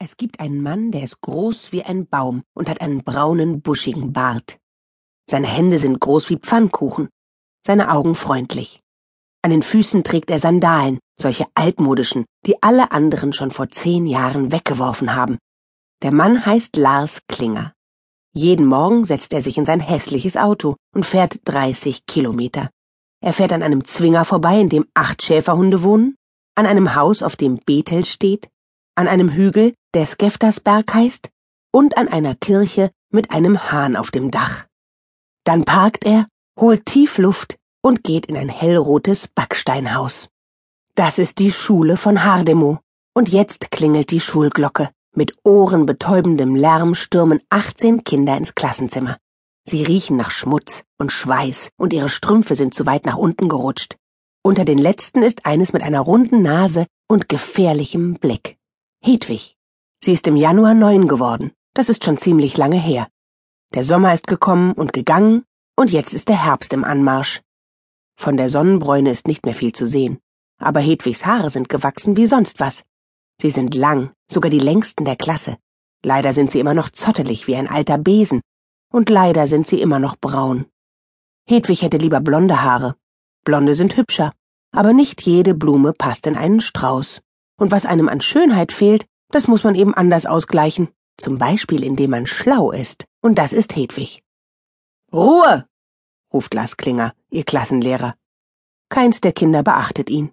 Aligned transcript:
Es 0.00 0.16
gibt 0.16 0.38
einen 0.38 0.62
Mann, 0.62 0.92
der 0.92 1.02
ist 1.02 1.20
groß 1.22 1.72
wie 1.72 1.82
ein 1.82 2.06
Baum 2.06 2.44
und 2.54 2.68
hat 2.68 2.80
einen 2.80 3.02
braunen, 3.02 3.62
buschigen 3.62 4.12
Bart. 4.12 4.58
Seine 5.28 5.48
Hände 5.48 5.80
sind 5.80 6.00
groß 6.00 6.30
wie 6.30 6.36
Pfannkuchen, 6.36 7.08
seine 7.66 7.90
Augen 7.90 8.14
freundlich. 8.14 8.80
An 9.42 9.50
den 9.50 9.62
Füßen 9.62 10.04
trägt 10.04 10.30
er 10.30 10.38
Sandalen, 10.38 11.00
solche 11.18 11.46
altmodischen, 11.54 12.26
die 12.46 12.62
alle 12.62 12.92
anderen 12.92 13.32
schon 13.32 13.50
vor 13.50 13.68
zehn 13.68 14.06
Jahren 14.06 14.52
weggeworfen 14.52 15.16
haben. 15.16 15.38
Der 16.02 16.12
Mann 16.12 16.46
heißt 16.46 16.76
Lars 16.76 17.20
Klinger. 17.26 17.72
Jeden 18.32 18.66
Morgen 18.66 19.04
setzt 19.04 19.32
er 19.32 19.42
sich 19.42 19.58
in 19.58 19.64
sein 19.64 19.80
hässliches 19.80 20.36
Auto 20.36 20.76
und 20.94 21.06
fährt 21.06 21.40
30 21.44 22.06
Kilometer. 22.06 22.70
Er 23.20 23.32
fährt 23.32 23.52
an 23.52 23.64
einem 23.64 23.84
Zwinger 23.84 24.24
vorbei, 24.24 24.60
in 24.60 24.68
dem 24.68 24.86
acht 24.94 25.22
Schäferhunde 25.22 25.82
wohnen, 25.82 26.14
an 26.54 26.66
einem 26.66 26.94
Haus, 26.94 27.24
auf 27.24 27.34
dem 27.34 27.58
Bethel 27.58 28.04
steht, 28.04 28.48
an 28.98 29.06
einem 29.06 29.30
Hügel, 29.30 29.74
der 29.94 30.04
Skeftersberg 30.04 30.92
heißt, 30.92 31.30
und 31.70 31.96
an 31.96 32.08
einer 32.08 32.34
Kirche 32.34 32.90
mit 33.10 33.30
einem 33.30 33.70
Hahn 33.70 33.94
auf 33.94 34.10
dem 34.10 34.32
Dach. 34.32 34.66
Dann 35.44 35.64
parkt 35.64 36.04
er, 36.04 36.26
holt 36.58 36.84
tief 36.84 37.16
Luft 37.18 37.56
und 37.80 38.02
geht 38.02 38.26
in 38.26 38.36
ein 38.36 38.48
hellrotes 38.48 39.28
Backsteinhaus. 39.28 40.30
Das 40.96 41.18
ist 41.18 41.38
die 41.38 41.52
Schule 41.52 41.96
von 41.96 42.24
Hardemo, 42.24 42.80
und 43.14 43.28
jetzt 43.28 43.70
klingelt 43.70 44.10
die 44.10 44.18
Schulglocke. 44.18 44.90
Mit 45.14 45.32
ohrenbetäubendem 45.44 46.56
Lärm 46.56 46.96
stürmen 46.96 47.40
18 47.50 48.02
Kinder 48.02 48.36
ins 48.36 48.56
Klassenzimmer. 48.56 49.18
Sie 49.64 49.84
riechen 49.84 50.16
nach 50.16 50.32
Schmutz 50.32 50.82
und 50.98 51.12
Schweiß, 51.12 51.68
und 51.76 51.92
ihre 51.92 52.08
Strümpfe 52.08 52.56
sind 52.56 52.74
zu 52.74 52.84
weit 52.84 53.06
nach 53.06 53.16
unten 53.16 53.48
gerutscht. 53.48 53.96
Unter 54.42 54.64
den 54.64 54.78
letzten 54.78 55.22
ist 55.22 55.46
eines 55.46 55.72
mit 55.72 55.84
einer 55.84 56.00
runden 56.00 56.42
Nase 56.42 56.86
und 57.06 57.28
gefährlichem 57.28 58.14
Blick. 58.14 58.57
Hedwig. 59.08 59.56
Sie 60.04 60.12
ist 60.12 60.26
im 60.26 60.36
Januar 60.36 60.74
neun 60.74 61.08
geworden. 61.08 61.52
Das 61.72 61.88
ist 61.88 62.04
schon 62.04 62.18
ziemlich 62.18 62.58
lange 62.58 62.78
her. 62.78 63.08
Der 63.72 63.82
Sommer 63.82 64.12
ist 64.12 64.26
gekommen 64.26 64.72
und 64.72 64.92
gegangen, 64.92 65.44
und 65.76 65.90
jetzt 65.90 66.12
ist 66.12 66.28
der 66.28 66.44
Herbst 66.44 66.74
im 66.74 66.84
Anmarsch. 66.84 67.40
Von 68.18 68.36
der 68.36 68.50
Sonnenbräune 68.50 69.10
ist 69.10 69.26
nicht 69.26 69.46
mehr 69.46 69.54
viel 69.54 69.72
zu 69.72 69.86
sehen, 69.86 70.18
aber 70.58 70.80
Hedwigs 70.80 71.24
Haare 71.24 71.48
sind 71.48 71.70
gewachsen 71.70 72.18
wie 72.18 72.26
sonst 72.26 72.60
was. 72.60 72.84
Sie 73.40 73.48
sind 73.48 73.74
lang, 73.74 74.12
sogar 74.30 74.50
die 74.50 74.58
längsten 74.58 75.06
der 75.06 75.16
Klasse. 75.16 75.56
Leider 76.02 76.34
sind 76.34 76.50
sie 76.50 76.60
immer 76.60 76.74
noch 76.74 76.90
zottelig 76.90 77.46
wie 77.46 77.56
ein 77.56 77.66
alter 77.66 77.96
Besen, 77.96 78.42
und 78.92 79.08
leider 79.08 79.46
sind 79.46 79.66
sie 79.66 79.80
immer 79.80 80.00
noch 80.00 80.16
braun. 80.16 80.66
Hedwig 81.46 81.80
hätte 81.80 81.96
lieber 81.96 82.20
blonde 82.20 82.60
Haare. 82.62 82.94
Blonde 83.42 83.72
sind 83.72 83.96
hübscher, 83.96 84.34
aber 84.70 84.92
nicht 84.92 85.22
jede 85.22 85.54
Blume 85.54 85.94
passt 85.94 86.26
in 86.26 86.36
einen 86.36 86.60
Strauß. 86.60 87.22
Und 87.58 87.70
was 87.70 87.84
einem 87.84 88.08
an 88.08 88.22
Schönheit 88.22 88.72
fehlt, 88.72 89.06
das 89.30 89.46
muss 89.48 89.64
man 89.64 89.74
eben 89.74 89.92
anders 89.92 90.24
ausgleichen. 90.24 90.88
Zum 91.18 91.38
Beispiel, 91.38 91.82
indem 91.82 92.10
man 92.10 92.26
schlau 92.26 92.70
ist. 92.70 93.04
Und 93.20 93.38
das 93.38 93.52
ist 93.52 93.76
Hedwig. 93.76 94.22
Ruhe! 95.12 95.66
ruft 96.32 96.54
Lars 96.54 96.76
Klinger, 96.76 97.12
ihr 97.30 97.44
Klassenlehrer. 97.44 98.14
Keins 98.88 99.20
der 99.20 99.32
Kinder 99.32 99.62
beachtet 99.62 100.08
ihn. 100.08 100.30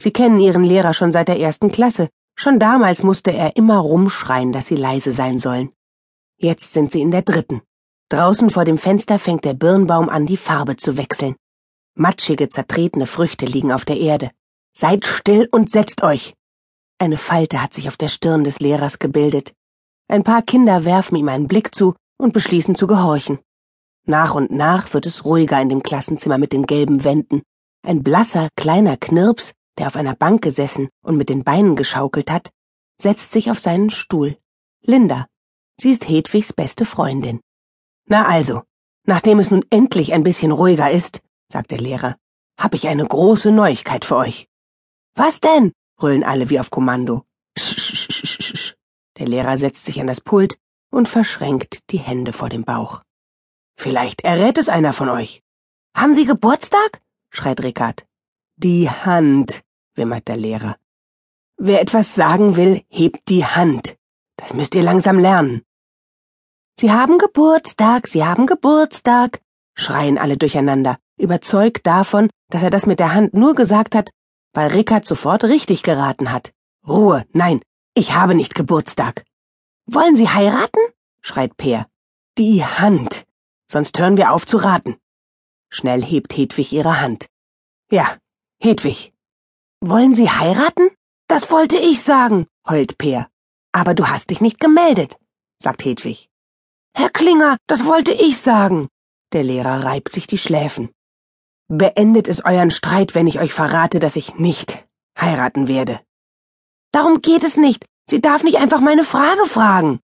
Sie 0.00 0.12
kennen 0.12 0.40
ihren 0.40 0.64
Lehrer 0.64 0.94
schon 0.94 1.12
seit 1.12 1.28
der 1.28 1.38
ersten 1.38 1.70
Klasse. 1.70 2.08
Schon 2.34 2.58
damals 2.58 3.02
musste 3.02 3.32
er 3.32 3.56
immer 3.56 3.78
rumschreien, 3.78 4.52
dass 4.52 4.68
sie 4.68 4.76
leise 4.76 5.12
sein 5.12 5.38
sollen. 5.38 5.72
Jetzt 6.36 6.72
sind 6.72 6.92
sie 6.92 7.02
in 7.02 7.10
der 7.10 7.22
dritten. 7.22 7.62
Draußen 8.08 8.48
vor 8.48 8.64
dem 8.64 8.78
Fenster 8.78 9.18
fängt 9.18 9.44
der 9.44 9.54
Birnbaum 9.54 10.08
an, 10.08 10.26
die 10.26 10.36
Farbe 10.36 10.76
zu 10.76 10.96
wechseln. 10.96 11.34
Matschige, 11.94 12.48
zertretene 12.48 13.06
Früchte 13.06 13.44
liegen 13.44 13.72
auf 13.72 13.84
der 13.84 13.98
Erde. 13.98 14.30
Seid 14.72 15.04
still 15.04 15.48
und 15.50 15.68
setzt 15.68 16.02
euch! 16.02 16.34
Eine 17.00 17.16
Falte 17.16 17.62
hat 17.62 17.74
sich 17.74 17.86
auf 17.86 17.96
der 17.96 18.08
Stirn 18.08 18.42
des 18.42 18.58
Lehrers 18.58 18.98
gebildet. 18.98 19.54
Ein 20.08 20.24
paar 20.24 20.42
Kinder 20.42 20.84
werfen 20.84 21.16
ihm 21.16 21.28
einen 21.28 21.46
Blick 21.46 21.74
zu 21.74 21.94
und 22.18 22.32
beschließen 22.32 22.74
zu 22.74 22.88
gehorchen. 22.88 23.38
Nach 24.04 24.34
und 24.34 24.50
nach 24.50 24.92
wird 24.94 25.06
es 25.06 25.24
ruhiger 25.24 25.60
in 25.60 25.68
dem 25.68 25.82
Klassenzimmer 25.82 26.38
mit 26.38 26.52
den 26.52 26.66
gelben 26.66 27.04
Wänden. 27.04 27.42
Ein 27.82 28.02
blasser, 28.02 28.48
kleiner 28.56 28.96
Knirps, 28.96 29.52
der 29.78 29.86
auf 29.86 29.96
einer 29.96 30.16
Bank 30.16 30.42
gesessen 30.42 30.88
und 31.04 31.16
mit 31.16 31.28
den 31.28 31.44
Beinen 31.44 31.76
geschaukelt 31.76 32.30
hat, 32.30 32.50
setzt 33.00 33.30
sich 33.30 33.50
auf 33.50 33.60
seinen 33.60 33.90
Stuhl. 33.90 34.36
Linda. 34.82 35.26
Sie 35.80 35.90
ist 35.90 36.08
Hedwigs 36.08 36.52
beste 36.52 36.84
Freundin. 36.84 37.40
Na 38.06 38.26
also, 38.26 38.62
nachdem 39.04 39.38
es 39.38 39.52
nun 39.52 39.64
endlich 39.70 40.12
ein 40.12 40.24
bisschen 40.24 40.50
ruhiger 40.50 40.90
ist, 40.90 41.20
sagt 41.52 41.70
der 41.70 41.78
Lehrer, 41.78 42.16
hab 42.58 42.74
ich 42.74 42.88
eine 42.88 43.04
große 43.04 43.52
Neuigkeit 43.52 44.04
für 44.04 44.16
euch. 44.16 44.48
Was 45.14 45.40
denn? 45.40 45.72
Brüllen 45.98 46.24
alle 46.24 46.48
wie 46.48 46.58
auf 46.58 46.70
Kommando. 46.70 47.24
Sch, 47.58 48.74
Der 49.18 49.28
Lehrer 49.28 49.58
setzt 49.58 49.84
sich 49.84 50.00
an 50.00 50.06
das 50.06 50.20
Pult 50.20 50.56
und 50.90 51.08
verschränkt 51.08 51.90
die 51.90 51.98
Hände 51.98 52.32
vor 52.32 52.48
dem 52.48 52.64
Bauch. 52.64 53.02
Vielleicht 53.76 54.22
errät 54.22 54.58
es 54.58 54.68
einer 54.68 54.92
von 54.92 55.08
euch. 55.08 55.42
Haben 55.94 56.14
Sie 56.14 56.24
Geburtstag? 56.24 57.02
schreit 57.30 57.62
Rickard. 57.62 58.06
Die 58.56 58.88
Hand, 58.88 59.62
wimmert 59.94 60.28
der 60.28 60.36
Lehrer. 60.36 60.76
Wer 61.56 61.80
etwas 61.80 62.14
sagen 62.14 62.56
will, 62.56 62.82
hebt 62.88 63.28
die 63.28 63.44
Hand. 63.44 63.96
Das 64.36 64.54
müsst 64.54 64.74
ihr 64.74 64.82
langsam 64.82 65.18
lernen. 65.18 65.62
Sie 66.80 66.92
haben 66.92 67.18
Geburtstag, 67.18 68.06
Sie 68.06 68.24
haben 68.24 68.46
Geburtstag, 68.46 69.40
schreien 69.74 70.16
alle 70.16 70.36
durcheinander, 70.36 70.98
überzeugt 71.16 71.84
davon, 71.86 72.30
dass 72.50 72.62
er 72.62 72.70
das 72.70 72.86
mit 72.86 73.00
der 73.00 73.14
Hand 73.14 73.34
nur 73.34 73.56
gesagt 73.56 73.96
hat, 73.96 74.10
weil 74.52 74.70
Rickard 74.70 75.06
sofort 75.06 75.44
richtig 75.44 75.82
geraten 75.82 76.32
hat. 76.32 76.52
Ruhe, 76.86 77.26
nein, 77.32 77.60
ich 77.94 78.14
habe 78.14 78.34
nicht 78.34 78.54
Geburtstag. 78.54 79.24
Wollen 79.86 80.16
Sie 80.16 80.28
heiraten? 80.28 80.80
schreit 81.20 81.56
Peer. 81.56 81.86
Die 82.38 82.64
Hand. 82.64 83.24
Sonst 83.70 83.98
hören 83.98 84.16
wir 84.16 84.32
auf 84.32 84.46
zu 84.46 84.56
raten. 84.56 84.96
Schnell 85.70 86.02
hebt 86.02 86.36
Hedwig 86.36 86.72
ihre 86.72 87.00
Hand. 87.00 87.26
Ja, 87.90 88.16
Hedwig. 88.60 89.12
Wollen 89.80 90.14
Sie 90.14 90.30
heiraten? 90.30 90.90
Das 91.28 91.50
wollte 91.50 91.76
ich 91.76 92.02
sagen, 92.02 92.46
heult 92.66 92.98
Peer. 92.98 93.28
Aber 93.72 93.94
du 93.94 94.08
hast 94.08 94.30
dich 94.30 94.40
nicht 94.40 94.60
gemeldet, 94.60 95.18
sagt 95.62 95.84
Hedwig. 95.84 96.30
Herr 96.94 97.10
Klinger, 97.10 97.58
das 97.66 97.84
wollte 97.84 98.12
ich 98.12 98.38
sagen. 98.38 98.88
Der 99.32 99.44
Lehrer 99.44 99.84
reibt 99.84 100.12
sich 100.12 100.26
die 100.26 100.38
Schläfen. 100.38 100.90
Beendet 101.70 102.28
es 102.28 102.42
euren 102.42 102.70
Streit, 102.70 103.14
wenn 103.14 103.26
ich 103.26 103.40
euch 103.40 103.52
verrate, 103.52 103.98
dass 103.98 104.16
ich 104.16 104.36
nicht 104.36 104.86
heiraten 105.20 105.68
werde. 105.68 106.00
Darum 106.92 107.20
geht 107.20 107.44
es 107.44 107.58
nicht. 107.58 107.84
Sie 108.08 108.22
darf 108.22 108.42
nicht 108.42 108.56
einfach 108.56 108.80
meine 108.80 109.04
Frage 109.04 109.44
fragen. 109.44 110.00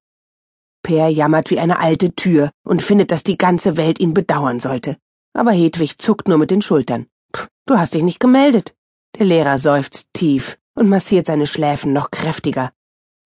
Per 0.83 1.07
jammert 1.07 1.49
wie 1.49 1.57
eine 1.57 1.79
alte 1.79 2.13
Tür 2.13 2.51
und 2.63 2.83
findet, 2.83 3.09
dass 3.09 3.23
die 3.23 3.39
ganze 3.39 3.77
Welt 3.77 3.99
ihn 3.99 4.13
bedauern 4.13 4.59
sollte. 4.59 4.97
Aber 5.33 5.51
Hedwig 5.51 5.97
zuckt 5.97 6.27
nur 6.27 6.37
mit 6.37 6.51
den 6.51 6.61
Schultern. 6.61 7.07
Pff, 7.35 7.47
du 7.65 7.79
hast 7.79 7.95
dich 7.95 8.03
nicht 8.03 8.19
gemeldet. 8.19 8.75
Der 9.17 9.25
Lehrer 9.25 9.57
seufzt 9.57 10.09
tief 10.13 10.59
und 10.75 10.87
massiert 10.87 11.25
seine 11.25 11.47
Schläfen 11.47 11.93
noch 11.93 12.11
kräftiger. 12.11 12.73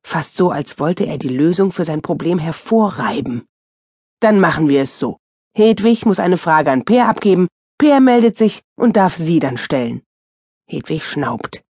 Fast 0.01 0.37
so, 0.37 0.49
als 0.49 0.79
wollte 0.79 1.05
er 1.05 1.17
die 1.17 1.27
Lösung 1.27 1.73
für 1.73 1.83
sein 1.83 2.01
Problem 2.01 2.39
hervorreiben. 2.39 3.45
Dann 4.21 4.39
machen 4.39 4.69
wir 4.69 4.83
es 4.83 4.97
so. 4.97 5.17
Hedwig 5.57 6.05
muss 6.05 6.21
eine 6.21 6.37
Frage 6.37 6.71
an 6.71 6.85
Peer 6.85 7.09
abgeben 7.09 7.49
Peer 7.79 8.01
meldet 8.01 8.37
sich 8.37 8.61
und 8.75 8.97
darf 8.97 9.15
sie 9.15 9.39
dann 9.39 9.57
stellen. 9.57 10.03
Hedwig 10.67 11.03
schnaubt. 11.03 11.63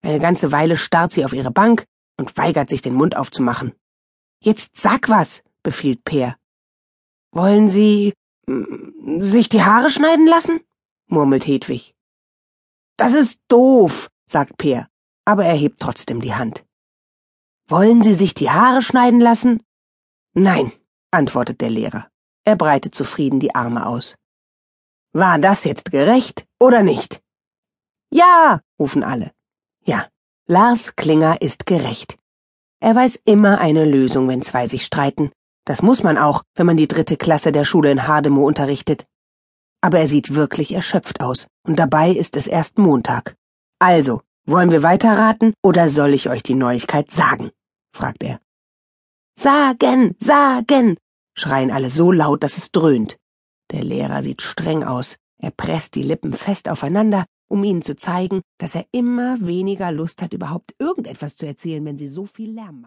Eine 0.00 0.20
ganze 0.20 0.52
Weile 0.52 0.78
starrt 0.78 1.12
sie 1.12 1.24
auf 1.24 1.34
ihre 1.34 1.50
Bank 1.50 1.84
und 2.16 2.36
weigert 2.38 2.70
sich, 2.70 2.80
den 2.80 2.94
Mund 2.94 3.16
aufzumachen. 3.16 3.74
Jetzt 4.42 4.70
sag 4.76 5.08
was, 5.08 5.42
befiehlt 5.62 6.04
Peer. 6.04 6.36
Wollen 7.32 7.68
Sie 7.68 8.14
mm, 8.46 9.22
sich 9.22 9.48
die 9.48 9.62
Haare 9.62 9.90
schneiden 9.90 10.26
lassen? 10.26 10.60
murmelt 11.08 11.46
Hedwig. 11.46 11.94
Das 12.96 13.14
ist 13.14 13.40
doof, 13.48 14.08
sagt 14.26 14.56
Peer, 14.56 14.88
aber 15.24 15.44
er 15.44 15.56
hebt 15.56 15.80
trotzdem 15.80 16.20
die 16.20 16.34
Hand. 16.34 16.64
Wollen 17.68 18.02
Sie 18.02 18.14
sich 18.14 18.34
die 18.34 18.50
Haare 18.50 18.82
schneiden 18.82 19.20
lassen? 19.20 19.62
Nein, 20.32 20.72
antwortet 21.10 21.60
der 21.60 21.70
Lehrer. 21.70 22.08
Er 22.44 22.56
breitet 22.56 22.94
zufrieden 22.94 23.40
die 23.40 23.54
Arme 23.54 23.86
aus. 23.86 24.16
War 25.12 25.38
das 25.38 25.64
jetzt 25.64 25.90
gerecht 25.90 26.46
oder 26.60 26.82
nicht? 26.82 27.20
Ja, 28.12 28.60
rufen 28.78 29.02
alle. 29.02 29.32
Ja, 29.84 30.06
Lars 30.46 30.94
Klinger 30.94 31.42
ist 31.42 31.66
gerecht. 31.66 32.16
Er 32.80 32.94
weiß 32.94 33.20
immer 33.24 33.58
eine 33.58 33.84
Lösung, 33.84 34.28
wenn 34.28 34.42
zwei 34.42 34.66
sich 34.66 34.84
streiten. 34.84 35.30
Das 35.64 35.82
muss 35.82 36.02
man 36.02 36.16
auch, 36.16 36.42
wenn 36.54 36.66
man 36.66 36.76
die 36.76 36.88
dritte 36.88 37.16
Klasse 37.16 37.52
der 37.52 37.64
Schule 37.64 37.90
in 37.90 38.06
Hardemo 38.06 38.46
unterrichtet. 38.46 39.04
Aber 39.80 39.98
er 39.98 40.08
sieht 40.08 40.34
wirklich 40.34 40.72
erschöpft 40.72 41.20
aus, 41.20 41.48
und 41.66 41.76
dabei 41.76 42.10
ist 42.10 42.36
es 42.36 42.46
erst 42.46 42.78
Montag. 42.78 43.34
Also, 43.78 44.22
wollen 44.46 44.70
wir 44.70 44.82
weiterraten 44.82 45.54
oder 45.62 45.88
soll 45.88 46.14
ich 46.14 46.28
euch 46.28 46.42
die 46.42 46.54
Neuigkeit 46.54 47.10
sagen? 47.10 47.50
fragt 47.94 48.22
er. 48.22 48.40
Sagen, 49.38 50.16
sagen, 50.20 50.96
schreien 51.36 51.70
alle 51.70 51.90
so 51.90 52.12
laut, 52.12 52.44
dass 52.44 52.56
es 52.56 52.70
dröhnt. 52.70 53.19
Der 53.70 53.84
Lehrer 53.84 54.22
sieht 54.22 54.42
streng 54.42 54.84
aus. 54.84 55.16
Er 55.38 55.50
presst 55.50 55.94
die 55.94 56.02
Lippen 56.02 56.32
fest 56.32 56.68
aufeinander, 56.68 57.24
um 57.48 57.64
ihnen 57.64 57.82
zu 57.82 57.96
zeigen, 57.96 58.42
dass 58.58 58.74
er 58.74 58.86
immer 58.92 59.36
weniger 59.40 59.90
Lust 59.92 60.22
hat, 60.22 60.34
überhaupt 60.34 60.74
irgendetwas 60.78 61.36
zu 61.36 61.46
erzählen, 61.46 61.84
wenn 61.84 61.98
sie 61.98 62.08
so 62.08 62.26
viel 62.26 62.52
Lärm 62.52 62.66
machen. 62.66 62.78